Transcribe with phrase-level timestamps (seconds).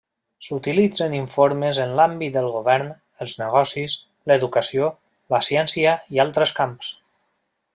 [0.45, 2.89] S'utilitzen informes en l'àmbit del govern,
[3.25, 3.97] els negocis,
[4.31, 4.89] l'educació,
[5.35, 6.91] la ciència i altres camps.